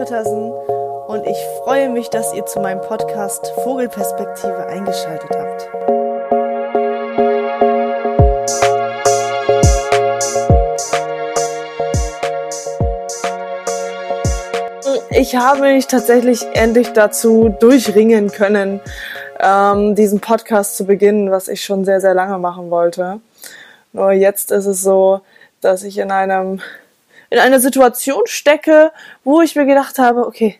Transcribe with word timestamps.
Rittersen 0.00 0.50
und 1.08 1.26
ich 1.26 1.36
freue 1.62 1.90
mich, 1.90 2.08
dass 2.08 2.32
ihr 2.32 2.46
zu 2.46 2.58
meinem 2.60 2.80
Podcast 2.80 3.52
Vogelperspektive 3.62 4.66
eingeschaltet 4.66 5.28
habt. 5.30 5.68
Ich 15.10 15.36
habe 15.36 15.60
mich 15.60 15.86
tatsächlich 15.86 16.46
endlich 16.54 16.94
dazu 16.94 17.54
durchringen 17.60 18.30
können, 18.30 18.80
ähm, 19.38 19.94
diesen 19.94 20.20
Podcast 20.20 20.78
zu 20.78 20.86
beginnen, 20.86 21.30
was 21.30 21.48
ich 21.48 21.62
schon 21.62 21.84
sehr, 21.84 22.00
sehr 22.00 22.14
lange 22.14 22.38
machen 22.38 22.70
wollte. 22.70 23.20
Nur 23.92 24.12
jetzt 24.12 24.50
ist 24.50 24.64
es 24.64 24.80
so, 24.80 25.20
dass 25.60 25.82
ich 25.82 25.98
in 25.98 26.10
einem 26.10 26.62
in 27.30 27.38
einer 27.38 27.60
Situation 27.60 28.22
stecke, 28.26 28.92
wo 29.24 29.40
ich 29.40 29.56
mir 29.56 29.66
gedacht 29.66 29.98
habe, 29.98 30.26
okay, 30.26 30.58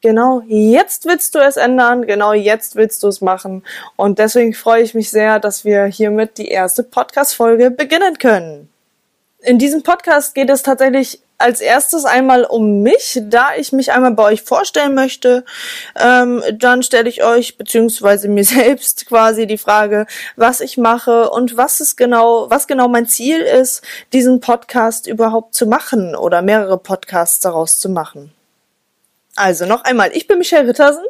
genau 0.00 0.42
jetzt 0.46 1.04
willst 1.04 1.34
du 1.34 1.40
es 1.40 1.56
ändern, 1.56 2.06
genau 2.06 2.32
jetzt 2.32 2.76
willst 2.76 3.02
du 3.02 3.08
es 3.08 3.20
machen. 3.20 3.64
Und 3.96 4.18
deswegen 4.18 4.54
freue 4.54 4.82
ich 4.82 4.94
mich 4.94 5.10
sehr, 5.10 5.40
dass 5.40 5.64
wir 5.64 5.84
hiermit 5.86 6.38
die 6.38 6.48
erste 6.48 6.84
Podcast-Folge 6.84 7.70
beginnen 7.70 8.18
können. 8.18 8.68
In 9.40 9.58
diesem 9.58 9.82
Podcast 9.82 10.34
geht 10.34 10.48
es 10.48 10.62
tatsächlich 10.62 11.20
als 11.38 11.60
erstes 11.60 12.04
einmal 12.04 12.44
um 12.44 12.82
mich, 12.82 13.20
da 13.24 13.48
ich 13.56 13.72
mich 13.72 13.92
einmal 13.92 14.12
bei 14.12 14.24
euch 14.24 14.42
vorstellen 14.42 14.94
möchte. 14.94 15.44
Ähm, 15.98 16.42
dann 16.52 16.82
stelle 16.82 17.08
ich 17.08 17.22
euch 17.22 17.58
beziehungsweise 17.58 18.28
mir 18.28 18.44
selbst 18.44 19.06
quasi 19.06 19.46
die 19.46 19.58
Frage, 19.58 20.06
was 20.36 20.60
ich 20.60 20.78
mache 20.78 21.30
und 21.30 21.56
was 21.56 21.80
ist 21.80 21.96
genau, 21.96 22.50
was 22.50 22.66
genau 22.66 22.88
mein 22.88 23.06
Ziel 23.06 23.40
ist, 23.40 23.82
diesen 24.12 24.40
Podcast 24.40 25.06
überhaupt 25.06 25.54
zu 25.54 25.66
machen 25.66 26.14
oder 26.14 26.42
mehrere 26.42 26.78
Podcasts 26.78 27.40
daraus 27.40 27.78
zu 27.78 27.88
machen. 27.88 28.32
Also 29.34 29.66
noch 29.66 29.84
einmal, 29.84 30.10
ich 30.14 30.26
bin 30.26 30.38
Michelle 30.38 30.66
Rittersen 30.66 31.04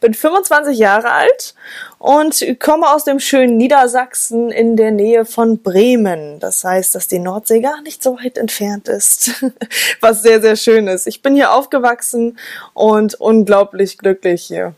bin 0.00 0.14
25 0.14 0.78
Jahre 0.78 1.10
alt 1.10 1.54
und 1.98 2.44
komme 2.60 2.88
aus 2.90 3.04
dem 3.04 3.18
schönen 3.18 3.56
Niedersachsen 3.56 4.50
in 4.50 4.76
der 4.76 4.90
Nähe 4.90 5.24
von 5.24 5.62
Bremen. 5.62 6.38
Das 6.38 6.64
heißt, 6.64 6.94
dass 6.94 7.08
die 7.08 7.18
Nordsee 7.18 7.60
gar 7.60 7.80
nicht 7.82 8.02
so 8.02 8.16
weit 8.16 8.38
entfernt 8.38 8.88
ist, 8.88 9.44
was 10.00 10.22
sehr, 10.22 10.40
sehr 10.40 10.56
schön 10.56 10.86
ist. 10.86 11.06
Ich 11.06 11.22
bin 11.22 11.34
hier 11.34 11.52
aufgewachsen 11.52 12.38
und 12.74 13.14
unglaublich 13.20 13.98
glücklich 13.98 14.44
hier. 14.44 14.74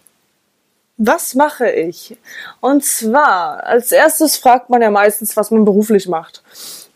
Was 1.02 1.34
mache 1.34 1.70
ich? 1.70 2.18
Und 2.60 2.84
zwar, 2.84 3.64
als 3.64 3.90
erstes 3.90 4.36
fragt 4.36 4.68
man 4.68 4.82
ja 4.82 4.90
meistens, 4.90 5.34
was 5.34 5.50
man 5.50 5.64
beruflich 5.64 6.08
macht. 6.08 6.42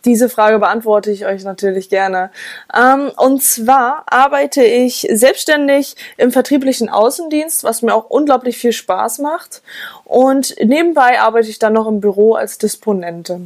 Diese 0.04 0.28
Frage 0.28 0.58
beantworte 0.58 1.10
ich 1.10 1.24
euch 1.24 1.44
natürlich 1.44 1.88
gerne. 1.88 2.30
Ähm, 2.74 3.10
und 3.16 3.42
zwar 3.42 4.04
arbeite 4.06 4.62
ich 4.62 5.06
selbstständig 5.10 5.96
im 6.16 6.30
vertrieblichen 6.30 6.88
Außendienst, 6.88 7.64
was 7.64 7.82
mir 7.82 7.94
auch 7.94 8.10
unglaublich 8.10 8.58
viel 8.58 8.72
Spaß 8.72 9.20
macht. 9.20 9.62
Und 10.04 10.54
nebenbei 10.62 11.20
arbeite 11.20 11.48
ich 11.48 11.58
dann 11.58 11.72
noch 11.72 11.86
im 11.86 12.00
Büro 12.00 12.34
als 12.34 12.58
Disponente. 12.58 13.40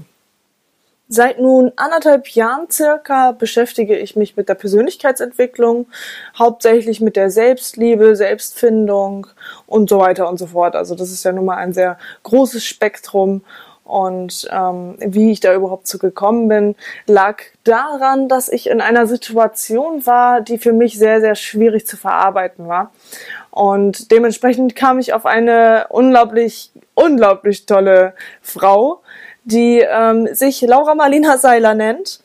Seit 1.10 1.40
nun 1.40 1.72
anderthalb 1.76 2.28
Jahren 2.28 2.70
circa 2.70 3.32
beschäftige 3.32 3.96
ich 3.96 4.14
mich 4.14 4.36
mit 4.36 4.50
der 4.50 4.54
Persönlichkeitsentwicklung, 4.54 5.86
hauptsächlich 6.38 7.00
mit 7.00 7.16
der 7.16 7.30
Selbstliebe, 7.30 8.14
Selbstfindung 8.14 9.26
und 9.66 9.88
so 9.88 10.00
weiter 10.00 10.28
und 10.28 10.38
so 10.38 10.48
fort. 10.48 10.76
Also 10.76 10.94
das 10.94 11.10
ist 11.10 11.24
ja 11.24 11.32
nun 11.32 11.46
mal 11.46 11.56
ein 11.56 11.72
sehr 11.72 11.98
großes 12.24 12.62
Spektrum 12.62 13.42
und 13.88 14.46
ähm, 14.52 14.96
wie 14.98 15.32
ich 15.32 15.40
da 15.40 15.54
überhaupt 15.54 15.86
zu 15.86 15.98
gekommen 15.98 16.48
bin, 16.48 16.76
lag 17.06 17.38
daran, 17.64 18.28
dass 18.28 18.48
ich 18.48 18.68
in 18.68 18.80
einer 18.80 19.06
Situation 19.06 20.06
war, 20.06 20.42
die 20.42 20.58
für 20.58 20.72
mich 20.72 20.98
sehr, 20.98 21.20
sehr 21.20 21.34
schwierig 21.34 21.86
zu 21.86 21.96
verarbeiten 21.96 22.68
war. 22.68 22.92
Und 23.50 24.12
dementsprechend 24.12 24.76
kam 24.76 24.98
ich 24.98 25.14
auf 25.14 25.24
eine 25.24 25.86
unglaublich, 25.88 26.70
unglaublich 26.94 27.66
tolle 27.66 28.14
Frau, 28.42 29.00
die 29.50 29.80
ähm, 29.80 30.28
sich 30.34 30.60
Laura 30.60 30.94
Marlina 30.94 31.38
Seiler 31.38 31.74
nennt. 31.74 32.20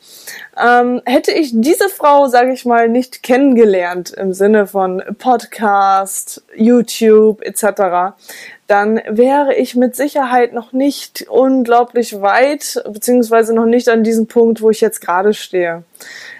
Ähm, 0.61 1.01
hätte 1.05 1.31
ich 1.31 1.51
diese 1.53 1.89
Frau, 1.89 2.27
sage 2.27 2.53
ich 2.53 2.65
mal, 2.65 2.89
nicht 2.89 3.23
kennengelernt 3.23 4.11
im 4.11 4.33
Sinne 4.33 4.67
von 4.67 5.01
Podcast, 5.17 6.43
YouTube 6.55 7.41
etc., 7.41 8.13
dann 8.67 9.01
wäre 9.09 9.55
ich 9.55 9.75
mit 9.75 9.95
Sicherheit 9.95 10.53
noch 10.53 10.71
nicht 10.71 11.25
unglaublich 11.29 12.21
weit, 12.21 12.81
beziehungsweise 12.89 13.53
noch 13.53 13.65
nicht 13.65 13.89
an 13.89 14.03
diesem 14.03 14.27
Punkt, 14.27 14.61
wo 14.61 14.69
ich 14.69 14.81
jetzt 14.81 15.01
gerade 15.01 15.33
stehe. 15.33 15.83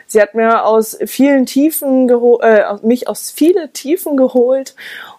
Sie 0.08 0.22
hat 0.22 0.34
mir 0.34 0.66
aus 0.66 0.98
vielen 1.06 1.46
Tiefen 1.46 2.10
äh, 2.10 2.64
mich 2.82 3.08
aus 3.08 3.30
viele 3.30 3.70
Tiefen 3.72 4.16
geholt 4.16 4.76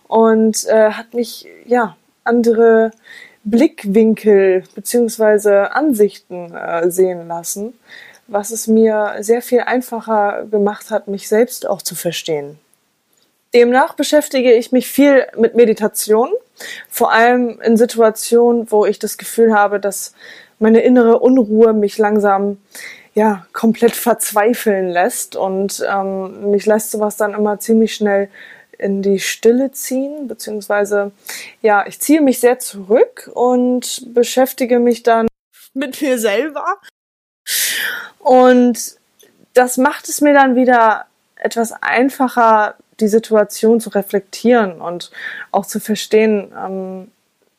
und 0.08 0.64
äh, 0.66 0.90
hat 0.90 1.14
mich 1.14 1.46
ja 1.66 1.96
andere 2.24 2.90
Blickwinkel 3.44 4.64
beziehungsweise 4.74 5.72
Ansichten 5.72 6.54
äh, 6.54 6.90
sehen 6.90 7.28
lassen, 7.28 7.74
was 8.26 8.50
es 8.50 8.66
mir 8.66 9.16
sehr 9.20 9.42
viel 9.42 9.60
einfacher 9.60 10.46
gemacht 10.50 10.90
hat, 10.90 11.08
mich 11.08 11.28
selbst 11.28 11.68
auch 11.68 11.82
zu 11.82 11.94
verstehen. 11.94 12.58
Demnach 13.54 13.94
beschäftige 13.94 14.52
ich 14.52 14.72
mich 14.72 14.88
viel 14.88 15.26
mit 15.36 15.54
Meditation, 15.54 16.30
vor 16.88 17.12
allem 17.12 17.60
in 17.60 17.76
Situationen, 17.76 18.70
wo 18.70 18.84
ich 18.84 18.98
das 18.98 19.16
Gefühl 19.18 19.54
habe, 19.54 19.78
dass 19.78 20.14
meine 20.58 20.80
innere 20.80 21.20
Unruhe 21.20 21.72
mich 21.72 21.98
langsam 21.98 22.58
ja 23.14 23.46
komplett 23.52 23.94
verzweifeln 23.94 24.88
lässt 24.88 25.36
und 25.36 25.84
ähm, 25.88 26.50
mich 26.50 26.66
lässt 26.66 26.90
sowas 26.90 27.16
dann 27.16 27.34
immer 27.34 27.60
ziemlich 27.60 27.94
schnell 27.94 28.28
in 28.78 29.02
die 29.02 29.18
Stille 29.18 29.72
ziehen, 29.72 30.28
beziehungsweise 30.28 31.12
ja, 31.62 31.86
ich 31.86 32.00
ziehe 32.00 32.20
mich 32.20 32.40
sehr 32.40 32.58
zurück 32.58 33.30
und 33.34 34.14
beschäftige 34.14 34.78
mich 34.78 35.02
dann 35.02 35.26
mit 35.74 36.00
mir 36.00 36.18
selber. 36.18 36.78
Und 38.18 38.96
das 39.52 39.76
macht 39.76 40.08
es 40.08 40.20
mir 40.20 40.34
dann 40.34 40.56
wieder 40.56 41.06
etwas 41.36 41.72
einfacher, 41.72 42.74
die 43.00 43.08
Situation 43.08 43.80
zu 43.80 43.90
reflektieren 43.90 44.80
und 44.80 45.10
auch 45.50 45.66
zu 45.66 45.80
verstehen, 45.80 46.52
ähm, 46.56 47.10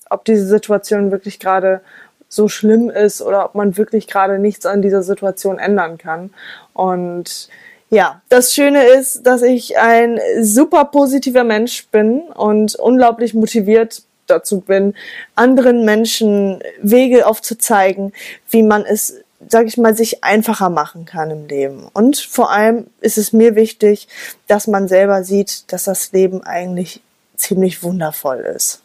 ob 0.09 0.25
diese 0.25 0.45
Situation 0.45 1.11
wirklich 1.11 1.39
gerade 1.39 1.81
so 2.29 2.47
schlimm 2.47 2.89
ist 2.89 3.21
oder 3.21 3.45
ob 3.45 3.55
man 3.55 3.77
wirklich 3.77 4.07
gerade 4.07 4.39
nichts 4.39 4.65
an 4.65 4.81
dieser 4.81 5.03
Situation 5.03 5.59
ändern 5.59 5.97
kann. 5.97 6.33
Und 6.73 7.49
ja, 7.89 8.21
das 8.29 8.53
Schöne 8.53 8.85
ist, 8.85 9.23
dass 9.23 9.41
ich 9.41 9.77
ein 9.77 10.19
super 10.41 10.85
positiver 10.85 11.43
Mensch 11.43 11.87
bin 11.87 12.21
und 12.21 12.75
unglaublich 12.75 13.33
motiviert 13.33 14.03
dazu 14.27 14.59
bin, 14.59 14.95
anderen 15.35 15.85
Menschen 15.85 16.61
Wege 16.81 17.27
aufzuzeigen, 17.27 18.11
wie 18.49 18.63
man 18.63 18.83
es 18.85 19.21
sage 19.47 19.67
ich 19.67 19.77
mal, 19.77 19.95
sich 19.95 20.23
einfacher 20.23 20.69
machen 20.69 21.05
kann 21.05 21.29
im 21.29 21.47
Leben. 21.47 21.87
Und 21.93 22.17
vor 22.17 22.51
allem 22.51 22.87
ist 23.01 23.17
es 23.17 23.33
mir 23.33 23.55
wichtig, 23.55 24.07
dass 24.47 24.67
man 24.67 24.87
selber 24.87 25.23
sieht, 25.23 25.71
dass 25.71 25.83
das 25.83 26.11
Leben 26.11 26.43
eigentlich 26.43 27.01
ziemlich 27.35 27.83
wundervoll 27.83 28.39
ist. 28.39 28.81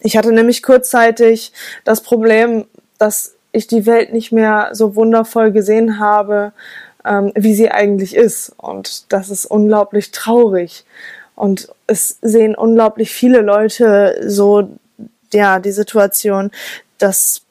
Ich 0.00 0.16
hatte 0.16 0.32
nämlich 0.32 0.62
kurzzeitig 0.62 1.52
das 1.84 2.00
Problem, 2.02 2.66
dass 2.98 3.34
ich 3.50 3.66
die 3.66 3.86
Welt 3.86 4.12
nicht 4.12 4.30
mehr 4.30 4.70
so 4.72 4.94
wundervoll 4.94 5.50
gesehen 5.50 5.98
habe, 5.98 6.52
ähm, 7.06 7.32
wie 7.34 7.54
sie 7.54 7.70
eigentlich 7.70 8.14
ist. 8.14 8.52
Und 8.56 9.12
das 9.12 9.30
ist 9.30 9.46
unglaublich 9.46 10.10
traurig. 10.10 10.84
Und 11.34 11.68
es 11.86 12.18
sehen 12.22 12.54
unglaublich 12.54 13.12
viele 13.12 13.40
Leute 13.40 14.20
so, 14.26 14.68
ja, 15.32 15.60
die 15.60 15.72
Situation, 15.72 16.50
dass 16.98 17.42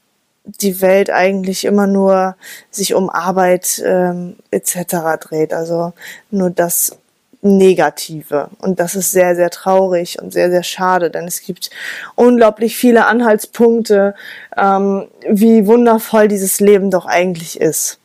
die 0.43 0.81
Welt 0.81 1.09
eigentlich 1.09 1.65
immer 1.65 1.87
nur 1.87 2.35
sich 2.69 2.93
um 2.93 3.09
Arbeit 3.09 3.81
ähm, 3.83 4.35
etc. 4.51 5.19
dreht. 5.19 5.53
Also 5.53 5.93
nur 6.31 6.49
das 6.49 6.97
Negative. 7.41 8.49
Und 8.59 8.79
das 8.79 8.95
ist 8.95 9.11
sehr, 9.11 9.35
sehr 9.35 9.51
traurig 9.51 10.19
und 10.19 10.33
sehr, 10.33 10.49
sehr 10.49 10.63
schade, 10.63 11.11
denn 11.11 11.25
es 11.25 11.41
gibt 11.41 11.69
unglaublich 12.15 12.75
viele 12.75 13.05
Anhaltspunkte, 13.05 14.15
ähm, 14.57 15.07
wie 15.29 15.67
wundervoll 15.67 16.27
dieses 16.27 16.59
Leben 16.59 16.89
doch 16.89 17.05
eigentlich 17.05 17.61
ist. 17.61 17.99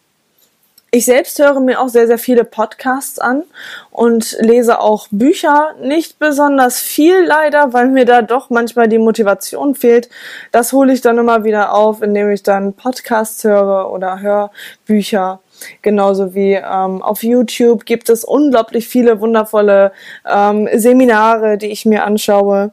Ich 0.93 1.05
selbst 1.05 1.39
höre 1.39 1.61
mir 1.61 1.81
auch 1.81 1.89
sehr, 1.89 2.09
sehr 2.09 2.19
viele 2.19 2.43
Podcasts 2.43 3.21
an 3.21 3.45
und 3.93 4.37
lese 4.41 4.81
auch 4.81 5.07
Bücher. 5.13 5.77
Nicht 5.81 6.19
besonders 6.19 6.81
viel 6.81 7.25
leider, 7.25 7.73
weil 7.73 7.87
mir 7.87 8.05
da 8.05 8.23
doch 8.23 8.51
manchmal 8.51 8.89
die 8.89 8.99
Motivation 8.99 9.77
fehlt. 9.77 10.09
Das 10.51 10.73
hole 10.73 10.93
ich 10.93 11.01
dann 11.01 11.19
immer 11.19 11.45
wieder 11.45 11.75
auf, 11.75 12.03
indem 12.03 12.33
ich 12.33 12.43
dann 12.43 12.73
Podcasts 12.73 13.45
höre 13.45 13.93
oder 13.93 14.21
Hörbücher. 14.21 15.39
Genauso 15.83 16.35
wie 16.35 16.55
ähm, 16.55 17.03
auf 17.03 17.23
YouTube 17.23 17.85
gibt 17.85 18.09
es 18.09 18.25
unglaublich 18.25 18.89
viele 18.89 19.21
wundervolle 19.21 19.93
ähm, 20.29 20.69
Seminare, 20.75 21.57
die 21.57 21.71
ich 21.71 21.87
mir 21.87 22.03
anschaue 22.03 22.73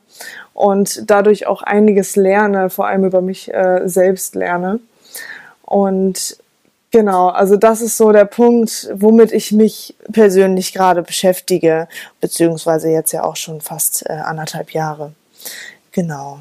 und 0.56 1.04
dadurch 1.08 1.46
auch 1.46 1.62
einiges 1.62 2.16
lerne, 2.16 2.72
vor 2.72 2.88
allem 2.88 3.04
über 3.04 3.22
mich 3.22 3.54
äh, 3.54 3.81
selbst 3.86 4.34
lerne. 4.34 4.80
Und 5.62 6.38
Genau, 6.92 7.28
also 7.28 7.57
das 7.57 7.81
ist 7.81 7.98
so 7.98 8.12
der 8.12 8.25
Punkt, 8.25 8.89
womit 8.94 9.34
ich 9.34 9.51
mich 9.51 9.95
persönlich 10.12 10.74
gerade 10.74 11.04
beschäftige, 11.04 11.88
beziehungsweise 12.22 12.89
jetzt 12.89 13.12
ja 13.12 13.24
auch 13.24 13.36
schon 13.36 13.60
fast 13.60 14.06
äh, 14.10 14.13
anderthalb 14.13 14.72
Jahre. 14.72 15.13
Genau. 15.92 16.39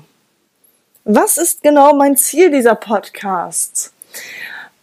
Was 1.04 1.36
ist 1.36 1.62
genau 1.62 1.94
mein 1.94 2.16
Ziel 2.16 2.50
dieser 2.50 2.76
Podcasts? 2.76 3.92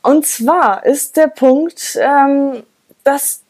Und 0.02 0.26
zwar 0.26 0.86
ist 0.86 1.16
der 1.16 1.28
Punkt, 1.28 1.98
ähm, 2.00 2.64
dass 3.06 3.42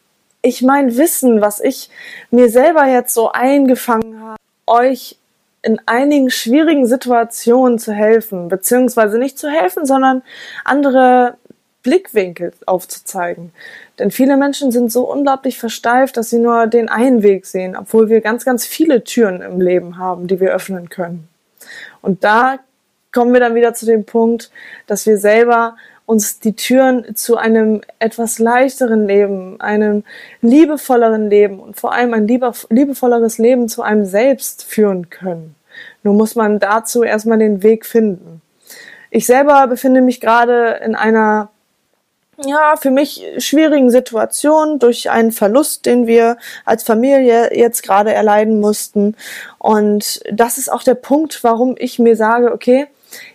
ich 0.42 0.62
mein 0.62 0.96
Wissen, 0.96 1.40
was 1.40 1.58
ich 1.58 1.90
mir 2.30 2.48
selber 2.48 2.86
jetzt 2.86 3.14
so 3.14 3.32
eingefangen 3.32 4.22
habe, 4.22 4.38
euch 4.66 5.18
in 5.62 5.80
einigen 5.86 6.30
schwierigen 6.30 6.86
Situationen 6.86 7.78
zu 7.78 7.92
helfen, 7.92 8.48
beziehungsweise 8.48 9.18
nicht 9.18 9.38
zu 9.38 9.48
helfen, 9.48 9.86
sondern 9.86 10.22
andere 10.64 11.38
Blickwinkel 11.84 12.52
aufzuzeigen. 12.66 13.52
Denn 14.00 14.10
viele 14.10 14.36
Menschen 14.36 14.72
sind 14.72 14.90
so 14.90 15.08
unglaublich 15.08 15.58
versteift, 15.58 16.16
dass 16.16 16.30
sie 16.30 16.40
nur 16.40 16.66
den 16.66 16.88
einen 16.88 17.22
Weg 17.22 17.46
sehen, 17.46 17.76
obwohl 17.76 18.08
wir 18.08 18.20
ganz, 18.20 18.44
ganz 18.44 18.66
viele 18.66 19.04
Türen 19.04 19.40
im 19.40 19.60
Leben 19.60 19.98
haben, 19.98 20.26
die 20.26 20.40
wir 20.40 20.52
öffnen 20.52 20.88
können. 20.88 21.28
Und 22.02 22.24
da 22.24 22.58
kommen 23.12 23.32
wir 23.32 23.40
dann 23.40 23.54
wieder 23.54 23.74
zu 23.74 23.86
dem 23.86 24.04
Punkt, 24.04 24.50
dass 24.88 25.06
wir 25.06 25.18
selber 25.18 25.76
uns 26.06 26.40
die 26.40 26.54
Türen 26.54 27.14
zu 27.14 27.36
einem 27.36 27.80
etwas 27.98 28.38
leichteren 28.38 29.06
Leben, 29.06 29.60
einem 29.60 30.04
liebevolleren 30.42 31.30
Leben 31.30 31.60
und 31.60 31.78
vor 31.78 31.92
allem 31.92 32.12
ein 32.12 32.26
liebevolleres 32.26 33.38
Leben 33.38 33.68
zu 33.68 33.82
einem 33.82 34.04
selbst 34.04 34.64
führen 34.64 35.08
können. 35.08 35.54
Nur 36.02 36.14
muss 36.14 36.34
man 36.34 36.58
dazu 36.58 37.02
erstmal 37.02 37.38
den 37.38 37.62
Weg 37.62 37.86
finden. 37.86 38.42
Ich 39.10 39.26
selber 39.26 39.66
befinde 39.66 40.00
mich 40.00 40.20
gerade 40.20 40.80
in 40.84 40.94
einer 40.94 41.50
ja, 42.38 42.76
für 42.76 42.90
mich 42.90 43.24
schwierigen 43.38 43.90
Situation 43.90 44.78
durch 44.78 45.10
einen 45.10 45.32
Verlust, 45.32 45.86
den 45.86 46.06
wir 46.06 46.36
als 46.64 46.82
Familie 46.82 47.56
jetzt 47.56 47.82
gerade 47.82 48.12
erleiden 48.12 48.60
mussten. 48.60 49.16
Und 49.58 50.20
das 50.32 50.58
ist 50.58 50.70
auch 50.70 50.82
der 50.82 50.94
Punkt, 50.94 51.44
warum 51.44 51.76
ich 51.78 51.98
mir 51.98 52.16
sage, 52.16 52.52
okay, 52.52 52.86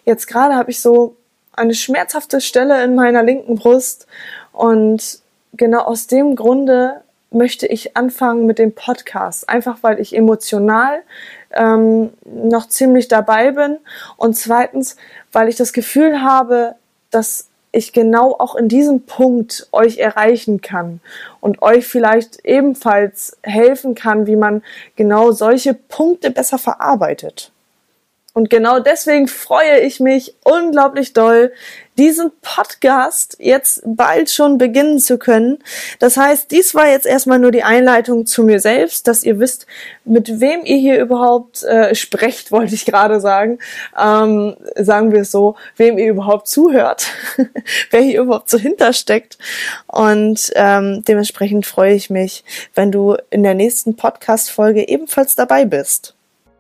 jetzt 0.06 0.28
gerade 0.28 0.56
habe 0.56 0.72
ich 0.72 0.82
so 0.82 1.16
eine 1.54 1.74
schmerzhafte 1.74 2.42
Stelle 2.42 2.84
in 2.84 2.96
meiner 2.96 3.24
linken 3.24 3.56
Brust. 3.56 4.08
Und 4.52 5.20
genau 5.54 5.82
aus 5.82 6.08
dem 6.08 6.36
Grunde 6.36 7.02
möchte 7.32 7.68
ich 7.68 7.96
anfangen 7.96 8.46
mit 8.46 8.60
dem 8.60 8.74
Podcast, 8.74 9.48
einfach 9.50 9.80
weil 9.82 10.00
ich 10.00 10.16
emotional 10.16 11.04
ähm, 11.52 12.12
noch 12.26 12.68
ziemlich 12.68 13.08
dabei 13.08 13.52
bin. 13.52 13.78
Und 14.18 14.36
zweitens, 14.36 14.96
weil 15.32 15.48
ich 15.48 15.56
das 15.56 15.74
Gefühl 15.74 16.22
habe, 16.22 16.76
dass 17.12 17.49
ich 17.72 17.94
genau 17.94 18.36
auch 18.38 18.56
in 18.56 18.68
diesem 18.68 19.02
Punkt 19.02 19.68
euch 19.72 19.98
erreichen 19.98 20.62
kann 20.62 21.02
und 21.40 21.62
euch 21.62 21.88
vielleicht 21.88 22.44
ebenfalls 22.46 23.38
helfen 23.44 23.96
kann, 23.96 24.28
wie 24.28 24.36
man 24.36 24.64
genau 24.96 25.32
solche 25.32 25.74
Punkte 25.74 26.32
besser 26.32 26.58
verarbeitet. 26.58 27.52
Und 28.40 28.50
genau 28.50 28.80
deswegen 28.80 29.28
freue 29.28 29.82
ich 29.82 30.00
mich 30.00 30.34
unglaublich 30.46 31.12
doll, 31.12 31.52
diesen 31.98 32.32
Podcast 32.42 33.36
jetzt 33.38 33.82
bald 33.86 34.30
schon 34.30 34.58
beginnen 34.58 35.00
zu 35.00 35.18
können. 35.18 35.58
Das 36.00 36.16
heißt, 36.16 36.50
dies 36.50 36.74
war 36.74 36.88
jetzt 36.88 37.06
erstmal 37.06 37.38
nur 37.38 37.52
die 37.52 37.64
Einleitung 37.64 38.26
zu 38.26 38.44
mir 38.44 38.62
selbst, 38.62 39.10
dass 39.10 39.26
ihr 39.26 39.42
wisst, 39.42 39.68
mit 40.06 40.40
wem 40.40 40.64
ihr 40.64 40.78
hier 40.78 41.02
überhaupt 41.02 41.64
äh, 41.64 41.94
sprecht, 41.96 42.50
wollte 42.54 42.76
ich 42.76 42.86
gerade 42.86 43.20
sagen. 43.20 43.60
Ähm, 44.02 44.56
sagen 44.78 45.12
wir 45.12 45.24
es 45.24 45.32
so, 45.32 45.58
wem 45.76 45.98
ihr 45.98 46.12
überhaupt 46.12 46.48
zuhört, 46.48 47.08
wer 47.92 48.00
hier 48.00 48.22
überhaupt 48.22 48.50
so 48.50 48.58
hintersteckt. 48.58 49.38
Und 49.86 50.50
ähm, 50.56 51.04
dementsprechend 51.06 51.66
freue 51.66 51.94
ich 51.94 52.10
mich, 52.10 52.46
wenn 52.74 52.94
du 52.94 53.18
in 53.32 53.44
der 53.44 53.54
nächsten 53.54 53.98
Podcast-Folge 53.98 54.88
ebenfalls 54.88 55.36
dabei 55.36 55.66
bist. 55.66 56.16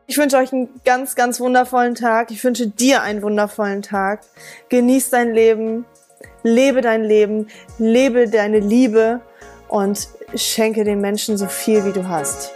Ich 0.10 0.18
wünsche 0.18 0.38
euch 0.38 0.52
einen 0.52 0.70
ganz, 0.86 1.14
ganz 1.14 1.40
wundervollen 1.40 1.94
Tag. 1.94 2.32
Ich 2.32 2.44
wünsche 2.44 2.66
dir 2.66 3.04
einen 3.04 3.22
wundervollen 3.22 3.84
Tag. 3.84 4.22
Genieß 4.70 5.12
dein 5.12 5.36
Leben, 5.36 5.86
lebe 6.42 6.82
dein 6.82 7.04
Leben, 7.04 7.48
lebe 7.78 8.28
deine 8.28 8.58
Liebe 8.58 9.22
und 9.68 10.08
schenke 10.34 10.84
den 10.84 11.00
Menschen 11.00 11.38
so 11.38 11.46
viel, 11.46 11.86
wie 11.86 11.92
du 11.92 12.08
hast. 12.08 12.54